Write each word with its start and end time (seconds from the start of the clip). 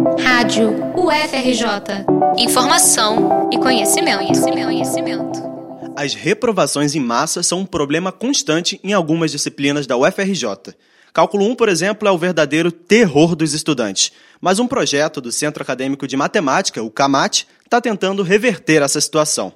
Rádio 0.00 0.70
UFRJ. 0.96 2.06
Informação 2.38 3.50
e 3.52 3.58
conhecimento, 3.58 4.18
conhecimento, 4.18 4.64
conhecimento. 4.64 5.42
As 5.94 6.14
reprovações 6.14 6.94
em 6.94 7.00
massa 7.00 7.42
são 7.42 7.60
um 7.60 7.66
problema 7.66 8.10
constante 8.10 8.80
em 8.82 8.94
algumas 8.94 9.30
disciplinas 9.30 9.86
da 9.86 9.98
UFRJ. 9.98 10.74
Cálculo 11.12 11.44
1, 11.50 11.54
por 11.54 11.68
exemplo, 11.68 12.08
é 12.08 12.10
o 12.10 12.16
verdadeiro 12.16 12.72
terror 12.72 13.36
dos 13.36 13.52
estudantes. 13.52 14.10
Mas 14.40 14.58
um 14.58 14.66
projeto 14.66 15.20
do 15.20 15.30
Centro 15.30 15.62
Acadêmico 15.62 16.06
de 16.06 16.16
Matemática, 16.16 16.82
o 16.82 16.90
CAMAT, 16.90 17.46
está 17.64 17.80
tentando 17.80 18.22
reverter 18.22 18.82
essa 18.82 19.00
situação. 19.00 19.52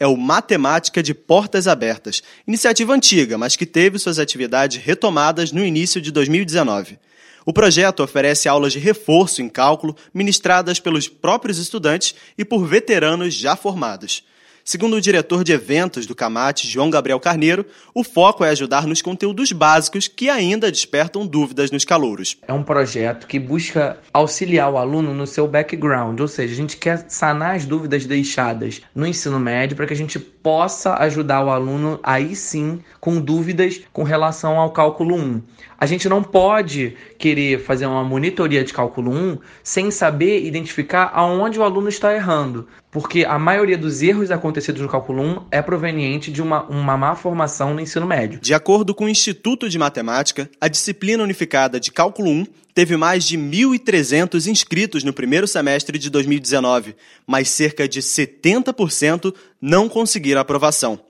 É 0.00 0.06
o 0.06 0.16
Matemática 0.16 1.02
de 1.02 1.12
Portas 1.12 1.68
Abertas, 1.68 2.22
iniciativa 2.48 2.94
antiga, 2.94 3.36
mas 3.36 3.56
que 3.56 3.66
teve 3.66 3.98
suas 3.98 4.18
atividades 4.18 4.82
retomadas 4.82 5.52
no 5.52 5.62
início 5.62 6.00
de 6.00 6.10
2019. 6.10 6.98
O 7.44 7.52
projeto 7.52 8.02
oferece 8.02 8.48
aulas 8.48 8.72
de 8.72 8.78
reforço 8.78 9.42
em 9.42 9.48
cálculo 9.48 9.96
ministradas 10.12 10.78
pelos 10.78 11.08
próprios 11.08 11.58
estudantes 11.58 12.14
e 12.36 12.44
por 12.44 12.66
veteranos 12.66 13.34
já 13.34 13.56
formados. 13.56 14.24
Segundo 14.64 14.94
o 14.94 15.00
diretor 15.00 15.42
de 15.42 15.52
eventos 15.52 16.06
do 16.06 16.14
CAMAT, 16.14 16.68
João 16.68 16.88
Gabriel 16.88 17.18
Carneiro, 17.18 17.66
o 17.92 18.04
foco 18.04 18.44
é 18.44 18.50
ajudar 18.50 18.86
nos 18.86 19.02
conteúdos 19.02 19.50
básicos 19.50 20.06
que 20.06 20.30
ainda 20.30 20.70
despertam 20.70 21.26
dúvidas 21.26 21.72
nos 21.72 21.84
calouros. 21.84 22.38
É 22.46 22.52
um 22.52 22.62
projeto 22.62 23.26
que 23.26 23.40
busca 23.40 23.98
auxiliar 24.12 24.70
o 24.72 24.78
aluno 24.78 25.12
no 25.12 25.26
seu 25.26 25.48
background, 25.48 26.20
ou 26.20 26.28
seja, 26.28 26.52
a 26.52 26.56
gente 26.56 26.76
quer 26.76 27.04
sanar 27.08 27.56
as 27.56 27.64
dúvidas 27.64 28.06
deixadas 28.06 28.80
no 28.94 29.04
ensino 29.04 29.40
médio 29.40 29.76
para 29.76 29.86
que 29.86 29.94
a 29.94 29.96
gente 29.96 30.20
possa 30.20 30.94
ajudar 30.94 31.44
o 31.44 31.50
aluno 31.50 31.98
aí 32.00 32.36
sim 32.36 32.80
com 33.00 33.20
dúvidas 33.20 33.80
com 33.92 34.04
relação 34.04 34.58
ao 34.58 34.70
cálculo 34.70 35.16
1. 35.16 35.42
A 35.76 35.86
gente 35.86 36.08
não 36.08 36.22
pode 36.22 36.96
querer 37.18 37.58
fazer 37.58 37.86
uma 37.86 38.04
monitoria 38.04 38.62
de 38.62 38.72
cálculo 38.72 39.10
1 39.12 39.38
sem 39.64 39.90
saber 39.90 40.44
identificar 40.44 41.10
aonde 41.12 41.58
o 41.58 41.64
aluno 41.64 41.88
está 41.88 42.14
errando, 42.14 42.68
porque 42.92 43.24
a 43.24 43.38
maioria 43.38 43.78
dos 43.78 44.02
erros 44.02 44.30
acontecidos 44.30 44.82
no 44.82 44.86
cálculo 44.86 45.22
1 45.22 45.46
é 45.50 45.62
proveniente 45.62 46.30
de 46.30 46.42
uma, 46.42 46.64
uma 46.64 46.94
má 46.94 47.16
formação 47.16 47.72
no 47.72 47.80
ensino 47.80 48.06
médio. 48.06 48.38
De 48.38 48.52
acordo 48.52 48.94
com 48.94 49.06
o 49.06 49.08
Instituto 49.08 49.66
de 49.66 49.78
Matemática, 49.78 50.48
a 50.60 50.68
disciplina 50.68 51.24
unificada 51.24 51.80
de 51.80 51.90
cálculo 51.90 52.28
1 52.30 52.46
teve 52.74 52.94
mais 52.98 53.24
de 53.24 53.38
1.300 53.38 54.46
inscritos 54.46 55.04
no 55.04 55.12
primeiro 55.12 55.48
semestre 55.48 55.98
de 55.98 56.10
2019, 56.10 56.94
mas 57.26 57.48
cerca 57.48 57.88
de 57.88 58.02
70% 58.02 59.34
não 59.58 59.88
conseguiram 59.88 60.42
aprovação. 60.42 61.00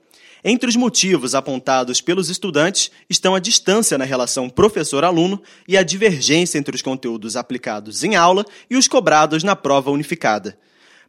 Entre 0.41 0.69
os 0.69 0.77
motivos 0.77 1.35
apontados 1.35 1.99
pelos 1.99 2.29
estudantes 2.29 2.91
estão 3.09 3.35
a 3.35 3.39
distância 3.39 3.97
na 3.97 4.05
relação 4.05 4.49
professor-aluno 4.49 5.41
e 5.67 5.75
a 5.75 5.83
divergência 5.83 6.57
entre 6.57 6.75
os 6.75 6.81
conteúdos 6.81 7.35
aplicados 7.35 8.05
em 8.05 8.15
aula 8.15 8.45
e 8.69 8.77
os 8.77 8.87
cobrados 8.87 9.43
na 9.43 9.55
prova 9.55 9.91
unificada. 9.91 10.57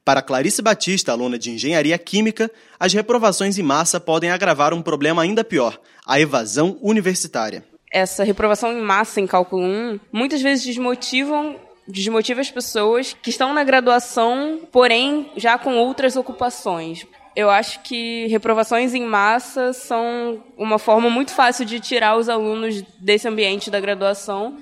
Para 0.04 0.20
Clarice 0.20 0.60
Batista, 0.60 1.12
aluna 1.12 1.38
de 1.38 1.50
Engenharia 1.50 1.96
Química, 1.96 2.50
as 2.78 2.92
reprovações 2.92 3.56
em 3.56 3.62
massa 3.62 3.98
podem 3.98 4.30
agravar 4.30 4.74
um 4.74 4.82
problema 4.82 5.22
ainda 5.22 5.42
pior, 5.42 5.80
a 6.06 6.20
evasão 6.20 6.76
universitária. 6.82 7.64
Essa 7.90 8.22
reprovação 8.22 8.70
em 8.70 8.82
massa 8.82 9.18
em 9.18 9.26
cálculo 9.26 9.62
1 9.62 10.00
muitas 10.12 10.42
vezes 10.42 10.62
desmotivam 10.62 11.56
desmotiva 11.88 12.42
as 12.42 12.50
pessoas 12.50 13.16
que 13.22 13.30
estão 13.30 13.54
na 13.54 13.64
graduação, 13.64 14.60
porém 14.70 15.30
já 15.36 15.56
com 15.56 15.76
outras 15.76 16.16
ocupações. 16.16 17.06
Eu 17.34 17.48
acho 17.48 17.82
que 17.82 18.26
reprovações 18.26 18.92
em 18.94 19.04
massa 19.04 19.72
são 19.72 20.42
uma 20.56 20.78
forma 20.78 21.08
muito 21.08 21.32
fácil 21.32 21.64
de 21.64 21.80
tirar 21.80 22.16
os 22.16 22.28
alunos 22.28 22.82
desse 22.98 23.26
ambiente 23.26 23.70
da 23.70 23.80
graduação 23.80 24.58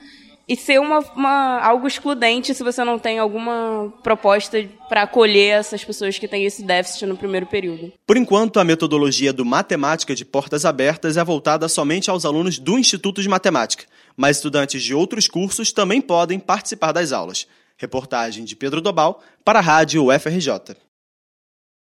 e 0.48 0.56
ser 0.56 0.80
uma, 0.80 0.98
uma, 1.14 1.60
algo 1.60 1.86
excludente 1.86 2.54
se 2.54 2.62
você 2.62 2.84
não 2.84 2.98
tem 2.98 3.18
alguma 3.18 3.92
proposta 4.02 4.68
para 4.88 5.02
acolher 5.02 5.58
essas 5.58 5.84
pessoas 5.84 6.18
que 6.18 6.28
têm 6.28 6.44
esse 6.44 6.62
déficit 6.62 7.06
no 7.06 7.16
primeiro 7.16 7.46
período. 7.46 7.92
Por 8.06 8.16
enquanto, 8.16 8.58
a 8.58 8.64
metodologia 8.64 9.32
do 9.32 9.44
Matemática 9.44 10.14
de 10.14 10.24
Portas 10.24 10.64
Abertas 10.64 11.16
é 11.16 11.24
voltada 11.24 11.68
somente 11.68 12.10
aos 12.10 12.24
alunos 12.24 12.58
do 12.58 12.78
Instituto 12.78 13.22
de 13.22 13.28
Matemática, 13.28 13.84
mas 14.16 14.36
estudantes 14.36 14.82
de 14.82 14.94
outros 14.94 15.28
cursos 15.28 15.72
também 15.72 16.00
podem 16.00 16.38
participar 16.38 16.92
das 16.92 17.12
aulas. 17.12 17.46
Reportagem 17.76 18.44
de 18.44 18.54
Pedro 18.54 18.80
Dobal 18.80 19.22
para 19.44 19.58
a 19.58 19.62
Rádio 19.62 20.06
UFRJ. 20.06 20.76